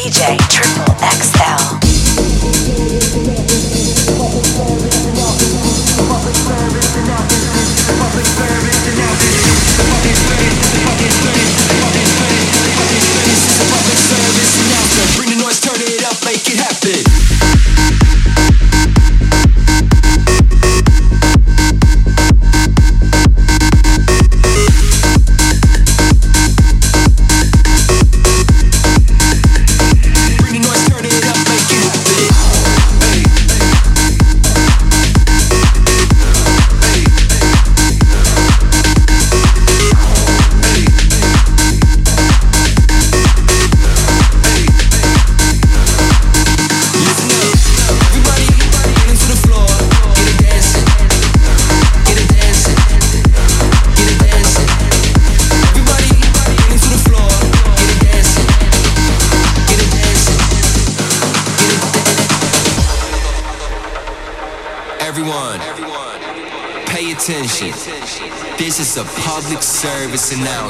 DJ 0.00 0.38
Triple 0.48 0.94
XL. 1.02 1.79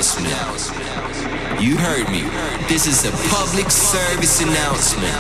Announcement. 0.00 1.60
You 1.60 1.76
heard 1.76 2.08
me. 2.08 2.22
This 2.68 2.86
is 2.86 3.04
a 3.04 3.12
public 3.28 3.70
service 3.70 4.40
announcement. 4.40 5.12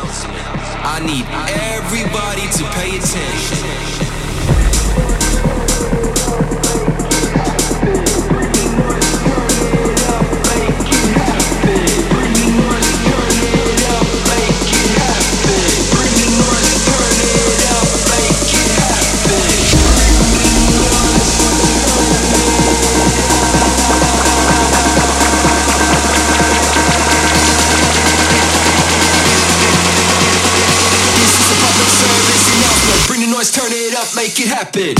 I 0.82 1.00
need 1.04 1.26
everybody 1.28 2.48
to 2.56 2.64
pay 2.78 2.96
attention. 2.96 4.19
Turn 33.50 33.72
it 33.72 33.96
up, 33.96 34.14
make 34.14 34.38
it 34.38 34.46
happen. 34.46 34.94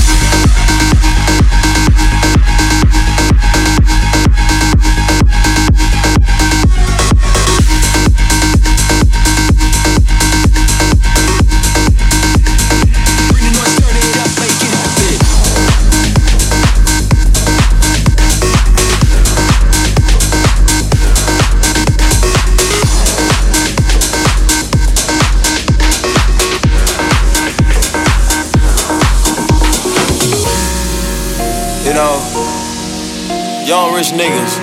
Young 33.71 33.95
rich 33.95 34.11
niggas. 34.11 34.59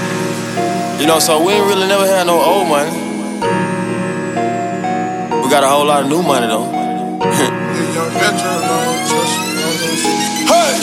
You 1.00 1.08
know, 1.08 1.18
so 1.20 1.40
we 1.40 1.54
ain't 1.54 1.64
really 1.64 1.88
never 1.88 2.04
had 2.04 2.28
no 2.28 2.44
old 2.44 2.68
money. 2.68 2.92
We 5.32 5.48
got 5.48 5.64
a 5.64 5.70
whole 5.72 5.88
lot 5.88 6.04
of 6.04 6.10
new 6.12 6.20
money 6.20 6.48
though. 6.52 6.68
hey! 10.52 10.76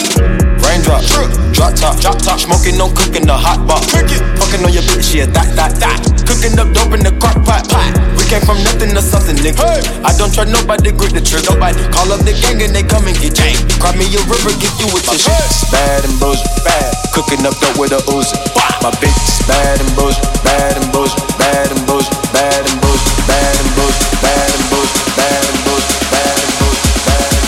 Raindrop, 0.56 1.04
drop 1.52 1.76
top, 1.76 2.00
drop 2.00 2.16
top, 2.16 2.40
smoking 2.40 2.80
on 2.80 2.96
cooking 2.96 3.28
the 3.28 3.36
hot 3.36 3.60
box. 3.68 3.92
Fucking 3.92 4.64
on 4.64 4.72
your 4.72 4.88
bitch, 4.88 5.12
yeah, 5.12 5.28
that, 5.36 5.52
that, 5.52 5.76
that. 5.84 6.00
Cooking 6.24 6.56
up 6.56 6.72
dope 6.72 6.96
in 6.96 7.04
the 7.04 7.12
crock 7.20 7.36
pot, 7.44 7.68
pot. 7.68 7.92
We 8.16 8.24
came 8.24 8.40
from 8.48 8.56
nothing 8.64 8.96
to 8.96 9.04
something, 9.04 9.36
nigga. 9.36 9.60
Hey. 9.60 9.84
I 10.00 10.16
don't 10.16 10.32
try 10.32 10.48
nobody, 10.48 10.96
grip 10.96 11.12
the 11.12 11.20
trigger. 11.20 11.52
Nobody 11.52 11.84
call 11.92 12.08
up 12.08 12.24
the 12.24 12.32
gang 12.32 12.64
and 12.64 12.72
they 12.72 12.88
come 12.88 13.04
and 13.04 13.20
get 13.20 13.36
gang. 13.36 13.60
Cry 13.84 13.92
me 14.00 14.08
a 14.16 14.20
river, 14.24 14.56
give 14.56 14.72
you 14.80 14.88
with 14.96 15.12
a 15.12 15.20
tissue. 15.20 15.68
Bad 15.68 16.08
and 16.08 16.16
bullshit, 16.16 16.48
bad. 16.64 17.03
Cooking 17.14 17.46
up 17.46 17.54
dope 17.60 17.78
with 17.78 17.92
a 17.92 18.02
Uzi. 18.10 18.34
My 18.82 18.90
bitch 18.98 19.14
is 19.22 19.46
bad 19.46 19.80
and 19.80 19.94
bullshit, 19.94 20.24
bad 20.42 20.76
and 20.76 20.92
bullshit, 20.92 21.22
bad 21.38 21.70
and 21.70 21.86
bullshit, 21.86 22.10
bad 22.34 22.58
and 22.66 22.80
bullshit, 22.82 23.14
bad 23.22 23.54
and 23.54 23.70
bullshit, 23.78 24.20
bad 24.20 24.50
and 24.50 24.66
bullshit, 24.68 25.14
bad 25.14 25.44
and 25.46 25.64
bullshit, 25.64 26.10
bad 26.10 26.38
and 26.42 26.54
bullshit, 26.58 27.06
bad 27.06 27.38
and. 27.38 27.44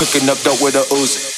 Cooking 0.00 0.28
up 0.30 0.38
dope 0.42 0.62
with 0.62 0.76
a 0.76 0.84
Uzi. 0.94 1.33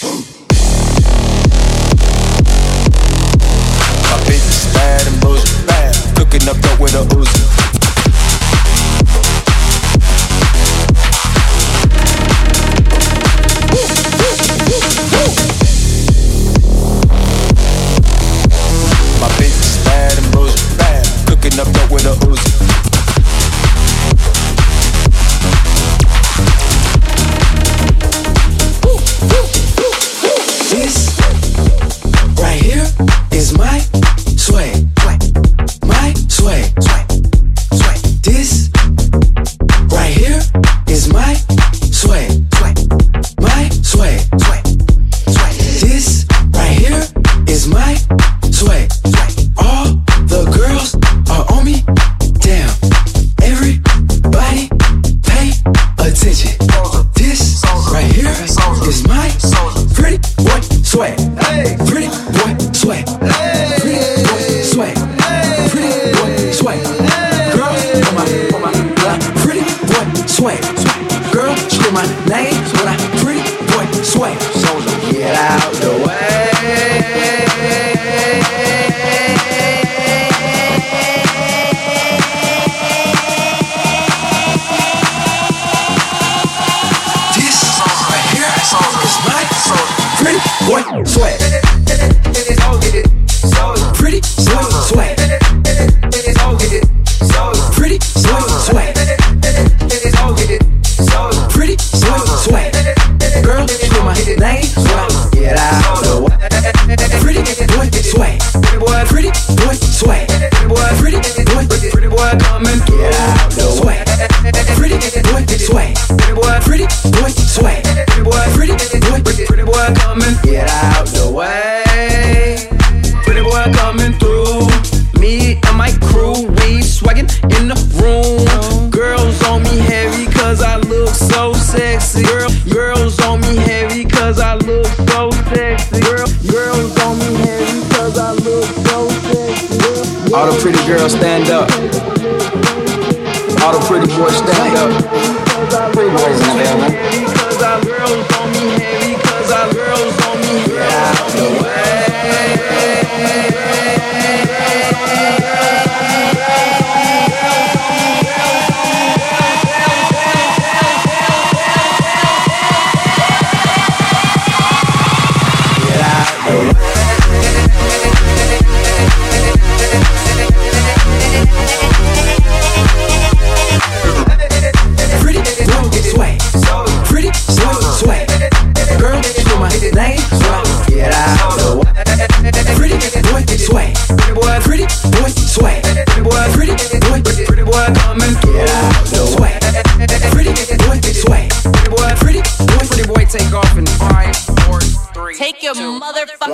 All 143.66 143.72
the 143.72 143.84
pretty 143.84 144.06
boys 144.06 144.36
stand 144.36 144.76
up. 144.78 145.92
Pretty 145.92 146.10
boys 146.10 146.38
in 146.38 146.56
the 146.56 146.62
building. 146.62 147.34
Cause 147.34 147.60
our 147.60 147.82
girls 147.82 148.26
on 148.38 148.52
me 148.52 148.78
heavy, 148.78 149.14
cause 149.20 149.50
our 149.50 149.74
girls 149.74 150.14
on 150.22 150.38
me 150.38 150.66
Get 150.66 150.92
out 150.92 151.30
the 151.32 151.64
way. 151.64 152.55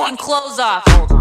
Motherfucking 0.02 0.19
clothes 0.19 0.58
off. 0.58 1.12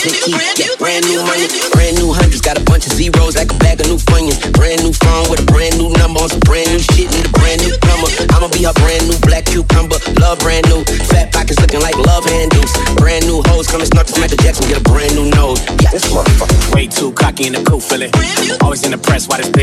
Rich 0.00 0.16
and 0.32 0.40
keep, 0.56 0.72
brand 0.80 1.04
new 1.12 1.20
money, 1.20 1.44
brand 1.76 2.00
new 2.00 2.08
hundreds, 2.08 2.40
got 2.40 2.56
a 2.56 2.64
bunch 2.64 2.88
of 2.88 2.96
zeros 2.96 3.36
like 3.36 3.52
a 3.52 3.58
bag 3.60 3.84
of 3.84 3.86
new 3.92 4.00
funyuns. 4.00 4.40
Brand 4.56 4.80
new 4.80 4.96
phone 4.96 5.28
with 5.28 5.44
a 5.44 5.48
brand 5.52 5.76
new 5.76 5.92
number 6.00 6.24
on 6.24 6.32
some 6.32 6.40
brand 6.40 6.72
new 6.72 6.80
shit 6.80 7.12
in 7.12 7.20
the 7.20 7.28
brand 7.36 7.60
new 7.60 7.76
plumber. 7.84 8.08
I'ma 8.32 8.48
be 8.48 8.64
a 8.64 8.72
brand 8.80 9.04
new 9.12 9.18
black 9.28 9.44
cucumber, 9.44 10.00
love 10.16 10.40
brand 10.40 10.64
new. 10.72 10.80
Fat 11.12 11.36
pockets 11.36 11.60
looking 11.60 11.84
like 11.84 12.00
love 12.00 12.24
handles. 12.24 12.72
Brand 12.96 13.28
new 13.28 13.44
hoes 13.52 13.68
coming 13.68 13.84
snort 13.84 14.08
to 14.08 14.16
Michael 14.16 14.40
Jackson, 14.40 14.72
get 14.72 14.80
a 14.80 14.84
brand 14.88 15.09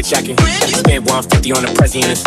jacking. 0.08 0.38
Spent 0.38 1.06
150 1.06 1.52
on 1.52 1.64
the 1.64 1.74
president. 1.76 2.20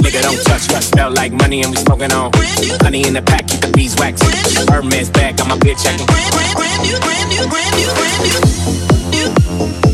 Nigga, 0.00 0.22
don't 0.22 0.44
touch, 0.44 0.66
touch. 0.68 0.84
Smell 0.84 1.10
like 1.12 1.32
money 1.32 1.62
and 1.62 1.70
we 1.70 1.76
smoking 1.76 2.12
on. 2.12 2.32
Honey 2.80 3.06
in 3.06 3.14
the 3.14 3.22
pack, 3.22 3.46
keep 3.46 3.60
the 3.60 3.70
beeswax. 3.72 4.20
Hermes 4.68 5.10
bag, 5.10 5.36
got 5.36 5.48
my 5.48 5.56
bitch 5.56 5.82
checking. 5.82 6.06
Brand 6.06 6.34
new, 6.82 6.98
brand 6.98 7.28
new, 7.30 7.46
brand 7.48 7.74
new, 7.76 7.88
brand 7.94 8.20
You 9.84 9.89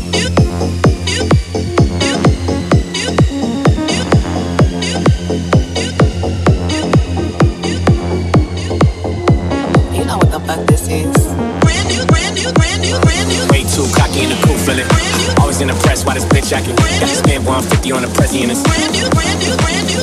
why 16.07 16.13
this 16.15 16.25
bitch 16.25 16.55
acting? 16.55 16.75
Got 16.75 17.11
to 17.11 17.19
spend 17.19 17.45
150 17.45 17.91
on 17.91 18.01
the 18.01 18.11
president. 18.15 18.55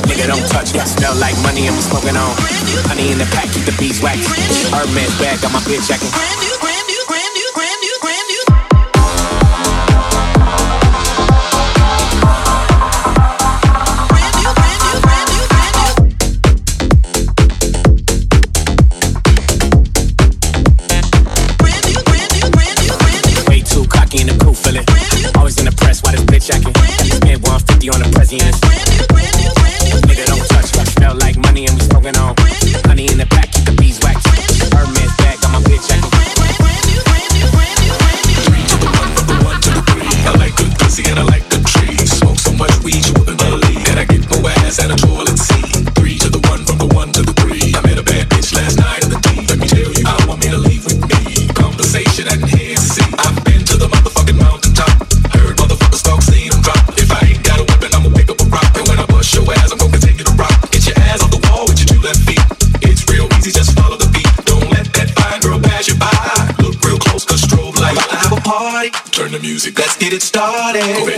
Nigga, 0.05 0.27
don't 0.29 0.47
touch 0.53 0.71
me. 0.71 0.79
I 0.79 0.85
smell 0.85 1.15
like 1.17 1.35
money 1.41 1.65
and 1.65 1.75
we 1.75 1.81
smoking 1.81 2.15
on. 2.15 2.29
Honey 2.85 3.11
in 3.11 3.17
the 3.17 3.25
pack, 3.33 3.49
keep 3.49 3.65
the 3.65 3.75
beeswax. 3.81 4.21
Hermes 4.69 5.17
bag, 5.17 5.41
got 5.41 5.51
my 5.51 5.59
bitch 5.65 5.89
acting. 5.89 6.64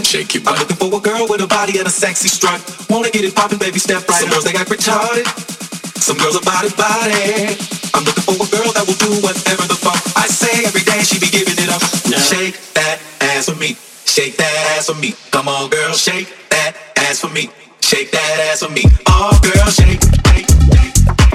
Shake 0.08 0.36
it. 0.36 0.48
I'm 0.48 0.58
looking 0.58 0.76
for 0.78 0.98
a 0.98 1.02
girl 1.02 1.28
with 1.28 1.42
a 1.42 1.48
body 1.48 1.78
and 1.80 1.88
a 1.88 1.92
sexy 1.92 2.30
strut. 2.30 2.62
Wanna 2.90 3.12
get 3.12 3.26
it 3.26 3.36
poppin', 3.36 3.58
baby, 3.58 3.80
step 3.80 4.08
right. 4.08 4.22
Some 4.22 4.30
girls 4.30 4.46
they 4.46 4.54
got 4.54 4.68
retarded. 4.68 5.57
Some 6.00 6.18
girls 6.18 6.36
are 6.38 6.46
body 6.46 6.70
body. 6.78 7.58
I'm 7.94 8.04
looking 8.04 8.24
for 8.24 8.36
a 8.38 8.48
girl 8.50 8.72
that 8.74 8.86
will 8.88 9.00
do 9.02 9.12
whatever 9.22 9.66
the 9.68 9.76
fuck 9.76 10.00
I 10.16 10.28
say 10.28 10.66
every 10.66 10.82
day. 10.82 11.02
She 11.04 11.20
be 11.20 11.28
giving 11.28 11.58
it 11.58 11.70
up. 11.70 11.82
Shake 12.20 12.58
that 12.74 13.00
ass 13.22 13.50
for 13.50 13.56
me. 13.56 13.76
Shake 14.06 14.38
that 14.38 14.78
ass 14.78 14.88
for 14.88 14.96
me. 14.96 15.14
Come 15.32 15.48
on, 15.48 15.70
girl, 15.70 15.94
shake 15.94 16.34
that 16.50 16.74
ass 16.98 17.20
for 17.20 17.30
me. 17.30 17.50
Shake 17.82 18.12
that 18.12 18.50
ass 18.52 18.64
for 18.64 18.72
me. 18.72 18.84
Oh, 19.08 19.38
girl, 19.44 19.70
shake. 19.70 20.02
Shake 20.02 21.27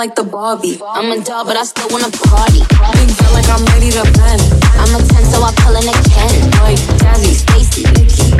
like 0.00 0.14
the 0.14 0.24
Barbie. 0.24 0.80
I'm 0.80 1.12
a 1.12 1.22
doll, 1.22 1.44
but 1.44 1.58
I 1.58 1.62
still 1.62 1.84
wanna 1.92 2.08
party. 2.08 2.64
Big 2.96 3.12
feel 3.12 3.32
like 3.36 3.44
I'm 3.52 3.60
ready 3.68 3.92
to 3.92 4.00
bend. 4.16 4.40
I'm 4.80 4.96
a 4.96 5.00
10, 5.04 5.28
so 5.28 5.44
I 5.44 5.52
pull 5.60 5.76
in 5.76 5.84
a 5.84 5.96
Ken. 6.08 6.32
Like 6.64 6.80
Jazzy, 7.04 7.36
Stacy, 7.36 7.84
Nikki. 7.92 8.32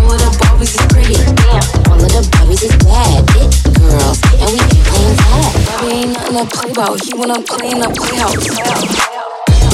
All 0.00 0.08
of 0.08 0.16
the 0.16 0.32
Barbies 0.40 0.72
is 0.72 0.80
pretty. 0.88 1.20
Damn, 1.44 1.92
all 1.92 2.00
of 2.00 2.08
the 2.08 2.24
Barbies 2.32 2.64
is 2.64 2.72
bad. 2.88 3.20
It 3.36 3.52
girls, 3.76 4.16
and 4.40 4.48
we 4.48 4.56
ain't 4.64 4.84
playing 4.88 5.16
tag. 5.20 5.52
Barbie 5.68 5.92
ain't 5.92 6.12
nothing 6.16 6.40
to 6.40 6.44
play 6.56 6.70
about. 6.72 6.96
He 7.04 7.12
wanna 7.12 7.38
play 7.52 7.68
in 7.68 7.80
the 7.84 7.90
playhouse. 7.92 8.40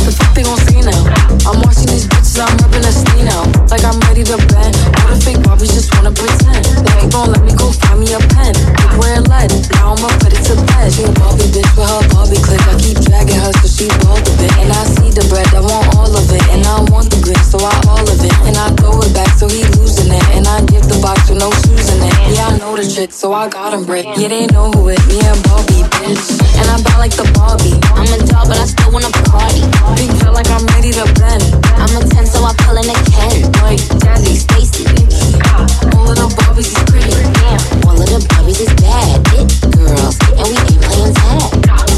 The 0.03 0.11
fuck 0.11 0.35
they 0.35 0.43
gon' 0.43 0.59
see 0.67 0.83
now? 0.83 1.20
I'm 1.47 1.63
watching 1.63 1.87
these 1.87 2.07
bitches, 2.07 2.43
I'm 2.43 2.53
rubbing 2.59 2.85
a 2.85 2.93
snee 2.93 3.25
now. 3.25 3.47
Like 3.71 3.85
I'm 3.87 3.99
ready 4.11 4.25
to 4.25 4.37
bend. 4.51 4.75
All 5.03 5.15
the 5.15 5.19
fake 5.23 5.41
Barbies 5.47 5.73
just 5.73 5.95
wanna 5.95 6.11
pretend. 6.11 6.65
They 6.67 7.07
ain't 7.07 7.13
gon' 7.13 7.31
let 7.31 7.43
me 7.47 7.55
go 7.55 7.71
find 7.71 8.01
me 8.01 8.11
a 8.13 8.21
pen. 8.35 8.53
Look 8.83 8.95
where 8.99 9.23
it. 9.23 9.51
Now 9.79 9.95
I'ma 9.95 10.11
put 10.19 10.35
it 10.35 10.43
to 10.51 10.59
bed. 10.59 10.91
She 10.93 11.07
a 11.07 11.13
Barbie 11.17 11.49
bitch 11.55 11.71
with 11.79 11.89
her 11.89 12.03
Barbie 12.13 12.41
click. 12.43 12.61
I 12.67 12.75
keep 12.83 12.99
dragging 13.07 13.39
her 13.39 13.53
so 13.63 13.69
she 13.71 13.87
bald 14.03 14.27
a 14.27 14.33
bit. 14.43 14.53
And 14.59 14.71
I 14.75 14.83
see 14.85 15.11
the 15.15 15.25
bread, 15.31 15.47
I 15.55 15.63
want 15.63 15.87
all 15.97 16.11
of 16.11 16.27
it. 16.29 16.45
And 16.51 16.67
I 16.67 16.83
want 16.91 17.09
the 17.09 17.19
green, 17.23 17.41
so 17.47 17.63
I 17.63 17.73
all 17.89 18.03
of 18.03 18.21
it. 18.21 18.35
And 18.45 18.57
I 18.59 18.69
throw 18.77 18.99
it 19.01 19.13
back 19.15 19.31
so 19.39 19.47
he 19.49 19.63
losing 19.79 20.11
it. 20.11 20.27
And 20.35 20.45
I 20.47 20.61
give 20.67 20.85
the 20.91 20.99
box 21.01 21.31
with 21.31 21.39
no 21.39 21.51
shoes 21.63 21.87
in 21.95 22.03
it. 22.03 22.15
Yeah, 22.35 22.51
I 22.51 22.59
know 22.59 22.75
the 22.77 22.85
trick, 22.85 23.13
so 23.13 23.33
I 23.33 23.49
got 23.49 23.73
him 23.73 23.87
brick. 23.87 24.07
Yeah, 24.19 24.29
they 24.29 24.47
know 24.51 24.71
who 24.75 24.91
it. 24.91 25.01
Me 25.07 25.23
and 25.23 25.41
Barbie, 25.47 25.87
bitch. 26.03 26.27
And 26.59 26.67
I 26.69 26.77
bad 26.83 26.99
like 26.99 27.15
the 27.15 27.27
Barbie. 27.39 27.79
I'm 27.95 28.11
a 28.11 28.19
doll, 28.27 28.45
but 28.51 28.59
I 28.59 28.67
still 28.67 28.93
wanna 28.93 29.13
party. 29.31 29.63
Big 29.97 30.11
feel 30.21 30.33
like 30.33 30.51
I'm 30.51 30.67
ready 30.75 30.93
to 30.93 31.07
I'm 31.23 31.97
a 31.97 32.09
10, 32.09 32.27
so 32.27 32.45
I 32.45 32.55
pull 32.59 32.77
in 32.79 32.89
a 32.89 32.95
Ken. 33.11 33.45
Of 36.01 36.17
the 36.17 36.31
is 36.59 36.75
pretty. 36.89 37.11
Damn, 37.11 37.61
of 37.89 37.99
the 37.99 38.19
is 38.49 38.73
bad. 38.81 39.21
It 39.35 39.49
girls, 39.77 40.17
and 40.39 40.49
we 40.49 40.57
ain't 40.57 40.81
playing 40.83 41.15
tag. 41.15 41.90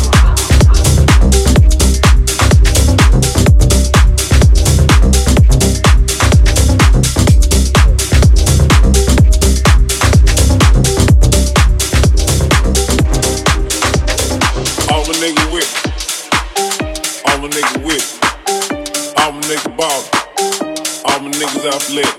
All 21.05 21.19
the 21.19 21.31
niggas 21.35 21.67
athletic. 21.67 22.15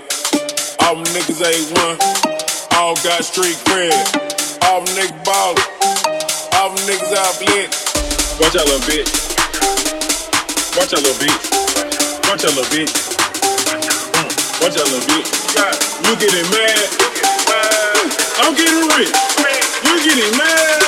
All 0.84 0.96
the 0.96 1.08
niggas 1.16 1.40
A1. 1.40 2.76
All 2.76 2.94
got 3.00 3.24
street 3.24 3.56
cred. 3.64 3.96
All 4.68 4.80
the 4.82 4.92
niggas 4.92 5.24
ballin'. 5.24 5.62
All 6.60 6.70
the 6.70 6.80
niggas 6.84 7.12
athletic. 7.12 7.70
Watch 8.40 8.56
out, 8.56 8.66
little 8.66 8.84
bitch. 8.84 9.08
Watch 10.76 10.92
out, 10.92 11.02
little 11.02 11.16
bitch. 11.16 11.42
Watch 12.28 12.44
out, 12.44 12.54
little 12.56 12.68
bitch. 12.68 12.92
Mm. 14.12 14.30
Watch 14.60 14.76
out, 14.76 14.86
little 14.92 15.06
bitch. 15.08 15.44
You 16.04 16.16
getting 16.16 16.50
mad? 16.50 17.04
I'm 18.44 18.54
getting 18.54 18.88
rich. 18.98 19.12
You 19.84 19.94
getting 20.04 20.36
mad? 20.36 20.83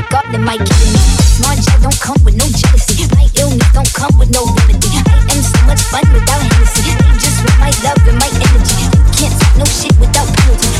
pick 0.00 0.14
up, 0.14 0.24
they 0.32 0.38
might 0.38 0.58
kill 0.58 0.86
me. 0.92 0.98
Smart 1.36 1.58
jack 1.58 1.80
don't 1.82 2.00
come 2.00 2.16
with 2.24 2.36
no 2.36 2.46
jealousy. 2.46 3.06
My 3.14 3.28
illness 3.36 3.72
don't 3.72 3.92
come 3.92 4.16
with 4.18 4.30
no 4.32 4.44
remedy. 4.44 4.88
I 5.06 5.20
am 5.20 5.42
so 5.42 5.60
much 5.66 5.82
fun 5.92 6.04
without 6.12 6.40
Hennessy. 6.40 6.92
Just 7.18 7.42
with 7.44 7.58
my 7.58 7.72
love 7.84 8.00
and 8.08 8.18
my 8.18 8.30
energy. 8.32 8.76
You 8.84 9.00
can't 9.12 9.34
take 9.40 9.56
no 9.58 9.64
shit 9.64 9.94
without 10.00 10.28
penalty. 10.36 10.79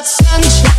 I've 0.00 0.06
sunshine. 0.08 0.69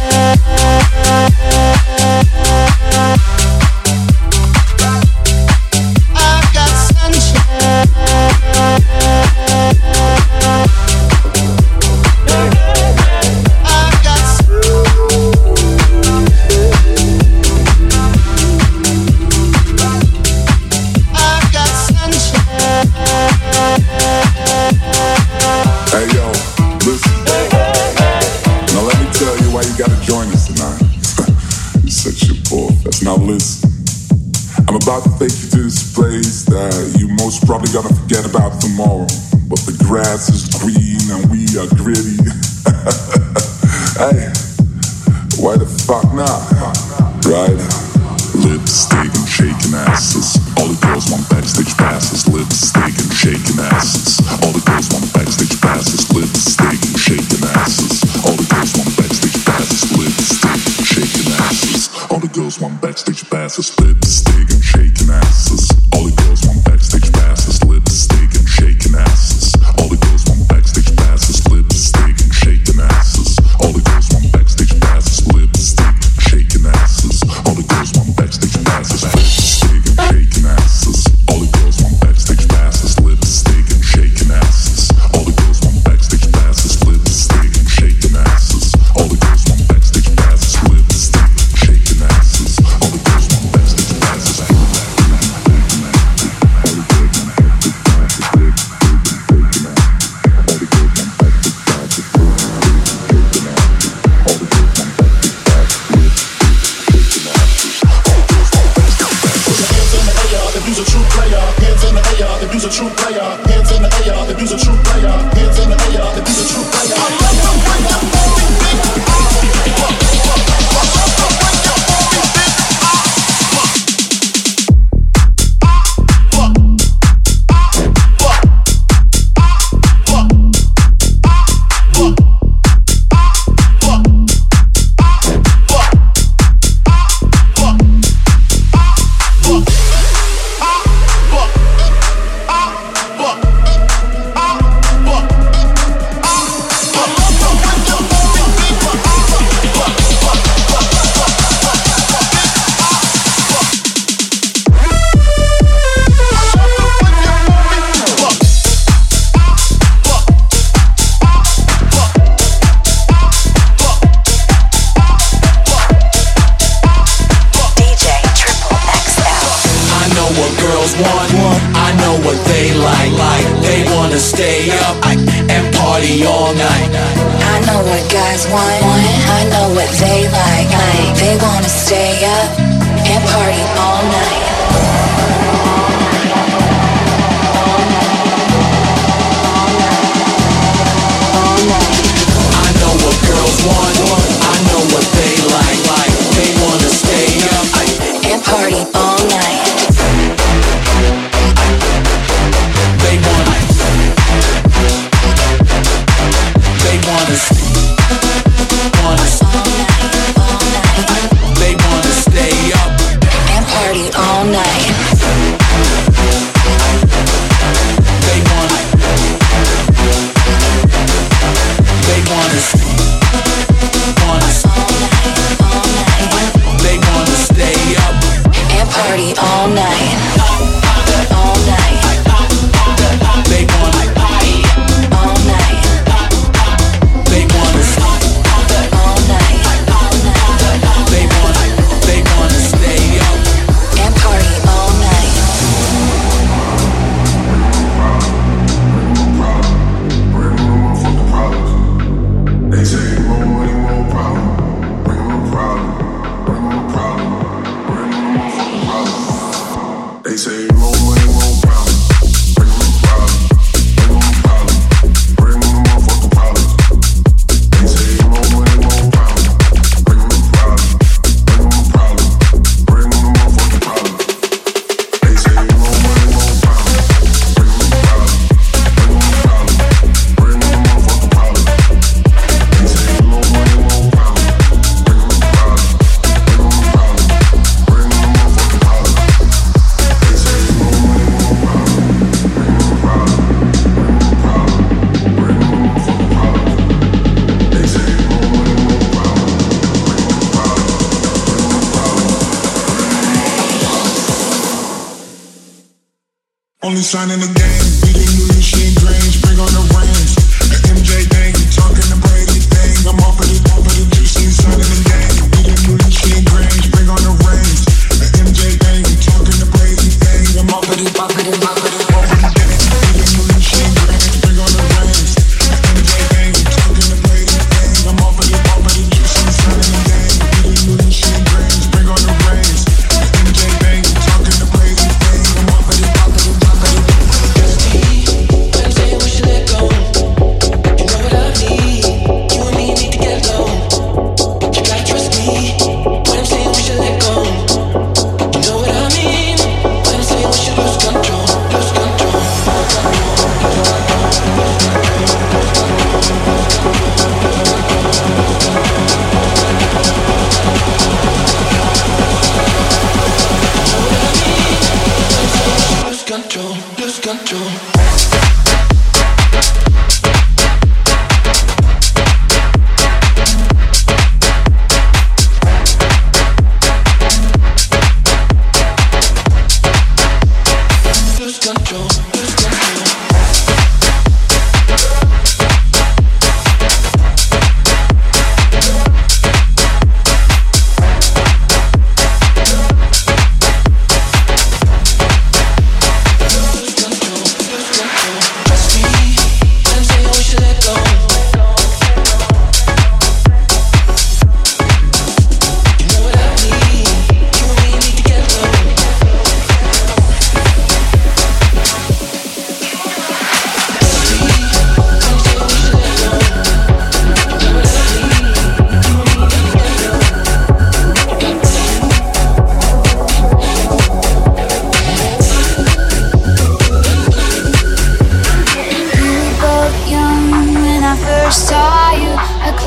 all 214.41 214.47
night. 214.51 214.80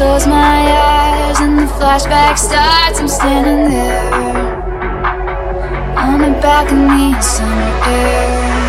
close 0.05 0.27
my 0.27 0.61
eyes 0.93 1.41
and 1.41 1.59
the 1.59 1.69
flashback 1.77 2.37
starts. 2.37 2.97
I'm 3.01 3.09
standing 3.09 3.63
there 3.73 4.05
on 6.05 6.17
the 6.25 6.33
balcony 6.45 7.15
in 7.17 7.23
summer 7.23 7.73
air. 7.97 8.65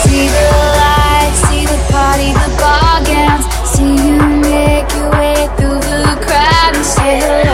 See 0.00 0.26
the 0.36 0.46
lights, 0.80 1.40
see 1.48 1.64
the 1.72 1.80
party, 1.92 2.30
the 2.42 2.50
ball 2.60 2.98
gowns. 3.10 3.46
See 3.72 3.94
you 4.06 4.18
make 4.48 4.88
your 4.96 5.10
way 5.18 5.38
through 5.56 5.80
the 5.92 6.14
crowd 6.24 6.72
and 6.78 6.86
say 6.96 7.14
hello. 7.24 7.53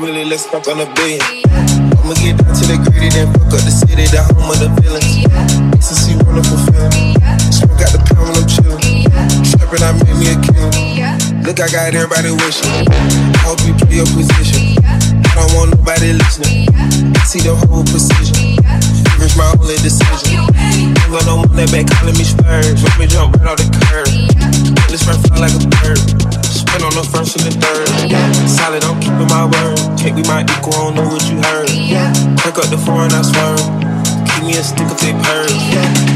Really, 0.00 0.24
let's 0.24 0.46
fuck 0.46 0.66
on 0.68 0.80
a 0.80 0.86
billion. 0.94 1.22
I'ma 2.00 2.14
get 2.20 2.36
down 2.38 2.52
to 2.52 2.64
the 2.66 2.76
gritty, 2.84 3.08
then 3.10 3.32
fuck 3.32 3.54
up 3.54 3.62
the 3.64 3.72
city, 3.72 4.06
the 4.10 4.22
home 4.22 4.50
of 4.50 4.58
the 4.60 4.68
villains. 4.80 5.26
It's 5.76 5.90
a 5.90 5.96
see 5.96 6.16
wonderful 6.26 6.58
feeling. 6.68 7.16
Smoke 7.54 7.80
out 7.80 7.92
the 7.94 8.00
pound 8.02 8.30
when 8.30 8.36
I'm 8.36 8.48
chillin'. 8.50 9.06
Trappin', 9.46 9.84
I 9.84 9.92
made 10.02 10.16
me 10.18 10.26
a 10.32 10.36
killer. 10.42 10.72
Look, 11.44 11.58
I 11.62 11.68
got 11.70 11.94
everybody 11.94 12.30
wishing. 12.34 12.88
I 12.88 13.40
hope 13.46 13.62
you 13.64 13.72
play 13.78 14.02
your 14.02 14.10
position. 14.10 14.80
I 14.82 15.32
don't 15.38 15.52
want 15.54 15.76
nobody 15.78 16.12
listening. 16.12 16.68
I 17.14 17.22
see 17.24 17.40
the 17.46 17.54
whole 17.54 17.86
precision. 17.86 18.58
It's 19.22 19.36
my 19.36 19.48
only 19.56 19.78
decision. 19.80 20.44
Ain't 20.76 20.98
got 21.08 21.24
no 21.24 21.46
one 21.46 21.52
that 21.56 21.70
back 21.72 21.88
calling 21.88 22.16
me 22.18 22.26
spurs. 22.26 22.82
Let 22.82 22.96
me 22.98 23.06
jump 23.06 23.36
right 23.38 23.54
off 23.54 23.58
the 23.58 23.66
curb. 23.86 24.10
This 24.90 25.06
run 25.06 25.18
fly 25.24 25.46
like 25.46 25.54
a 25.56 25.62
bird. 25.80 26.35
Spin 26.76 26.84
on 26.84 26.94
the 26.94 27.08
first 27.08 27.36
and 27.36 27.46
the 27.46 27.58
third. 27.58 27.88
Solid, 28.48 28.84
I'm 28.84 29.00
keeping 29.00 29.28
my 29.28 29.46
word. 29.46 29.78
Can't 29.98 30.14
be 30.14 30.22
my 30.24 30.42
equal, 30.42 30.74
I 30.74 30.84
don't 30.84 30.94
know 30.96 31.08
what 31.08 31.24
you 31.30 31.40
heard. 31.40 31.68
Crank 32.38 32.58
up 32.58 32.68
the 32.68 32.76
foreign, 32.76 33.12
I 33.12 33.22
swerve. 33.22 33.64
Keep 34.28 34.44
me 34.44 34.58
a 34.58 34.62
stick 34.62 34.86
if 34.90 35.00
they 35.00 35.12
purge. 35.24 36.15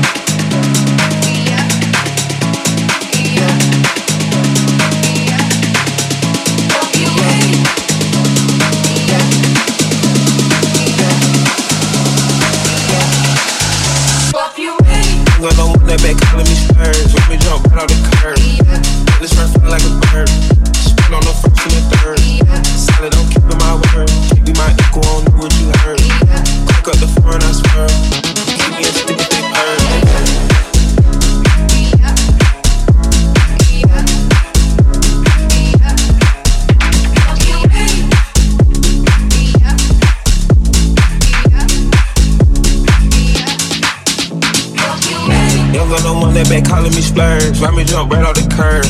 Splurge. 47.11 47.59
Let 47.61 47.75
me 47.75 47.85
jump 47.85 48.13
right 48.13 48.25
off 48.25 48.35
the 48.35 48.47
curb. 48.47 48.85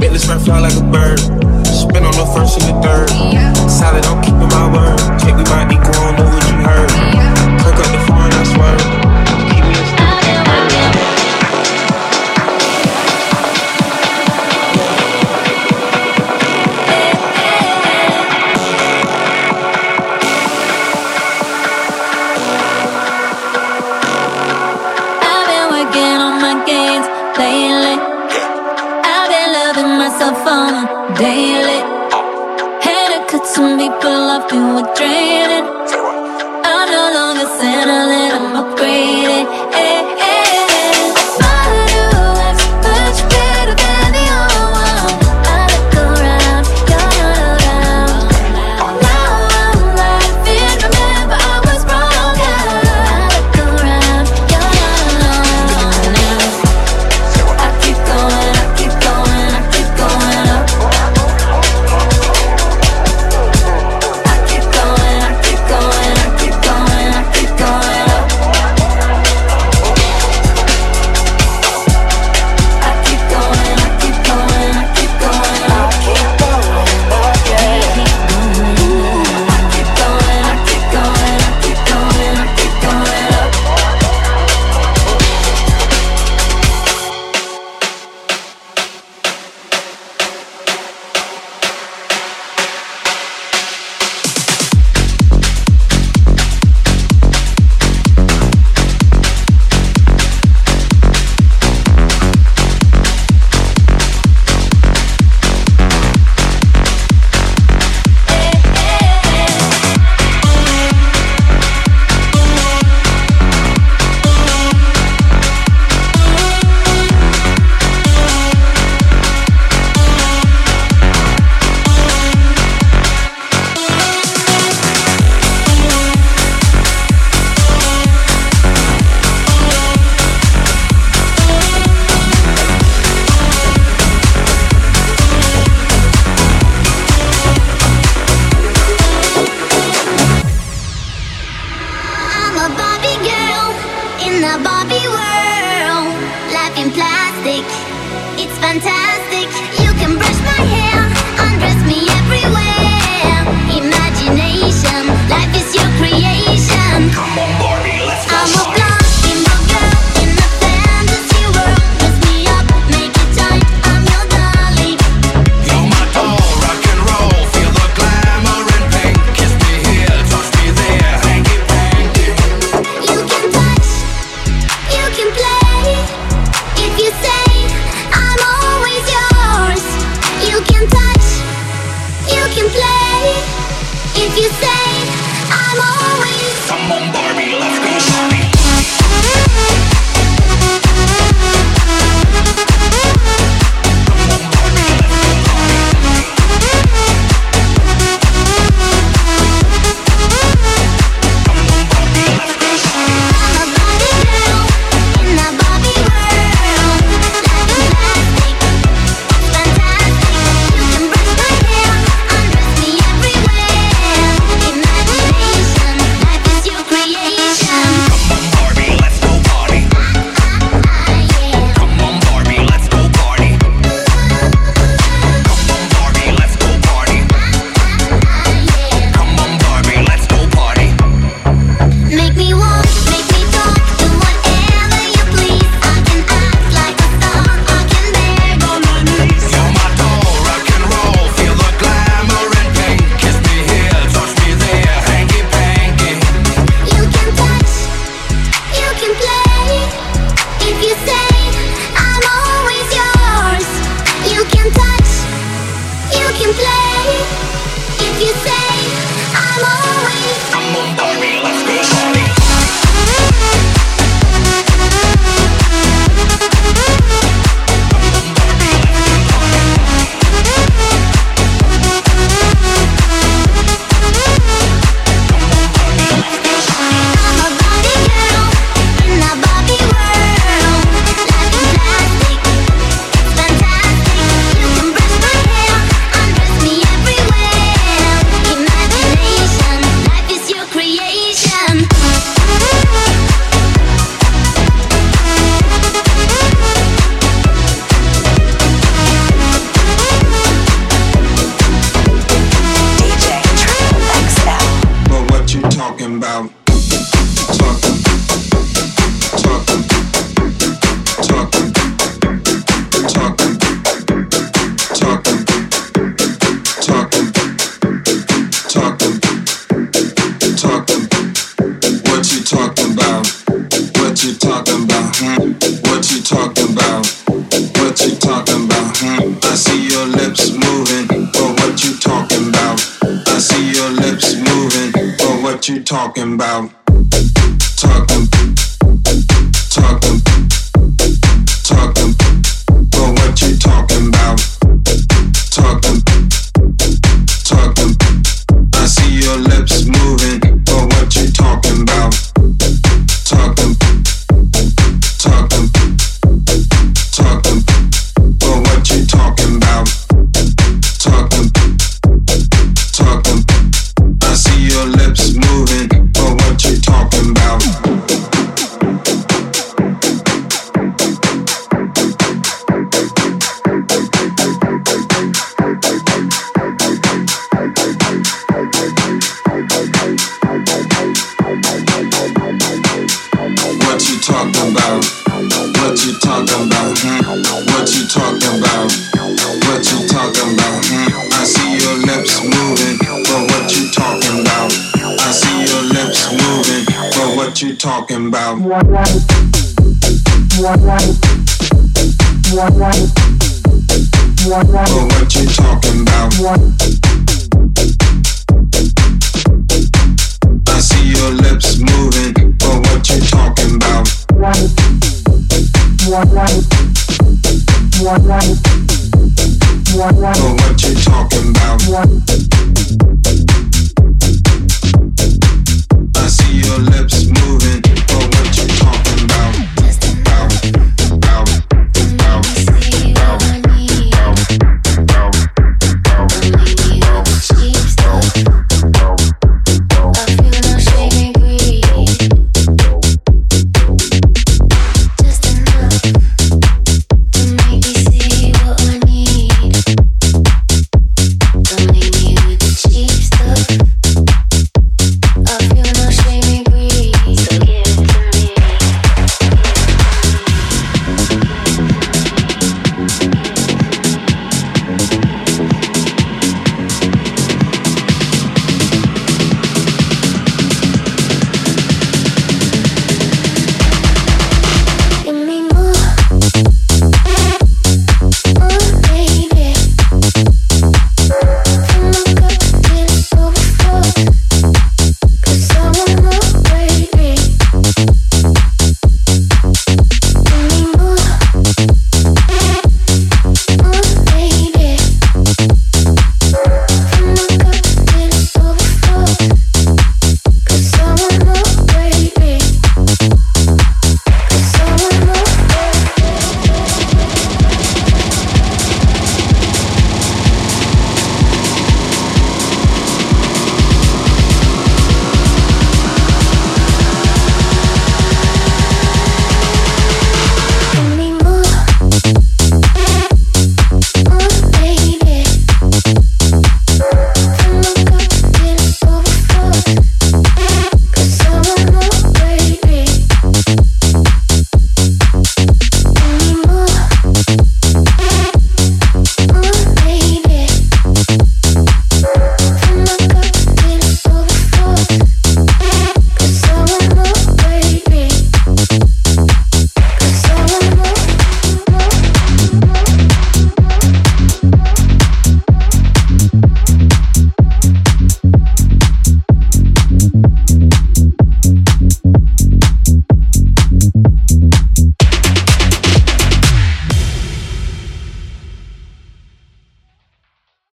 Bentley 0.00 0.18
run 0.28 0.40
fly 0.40 0.58
like 0.58 0.74
a 0.74 0.82
bird. 0.82 1.20
Spin 1.64 2.04
on 2.04 2.12
the 2.18 2.26
first 2.34 2.58
and 2.58 2.66
the 2.68 2.74
third. 2.82 3.08
Solid, 3.70 4.04
I'm 4.06 4.20
keeping 4.22 4.48
my 4.50 4.66
word. 4.74 4.98
Can't 5.22 5.38
be 5.38 5.44
my 5.46 5.62
equal, 5.70 5.94
I 5.94 6.10
know 6.18 6.26
what 6.26 6.42
you 6.50 6.56
heard. 6.66 6.90
Crank 7.62 7.78
up 7.78 7.86
the 7.94 8.00
foreign, 8.06 8.34
I 8.34 8.42
swear. 8.52 8.74
Keep 9.54 9.64
lately. 27.38 27.96
I've 29.12 29.28
been 29.30 29.52
loving 29.52 29.92
myself 29.98 30.46
on 30.46 30.72
a 30.82 30.86
daily. 31.18 31.80
Had 32.84 33.08
to 33.12 33.20
cut 33.30 33.46
some 33.46 33.78
people 33.78 34.30
off 34.34 34.50
who 34.50 34.76
were 34.76 34.88
draining. 34.94 35.66
I'm 36.64 36.88
no 36.90 37.04
longer 37.18 37.46
settling, 37.58 38.23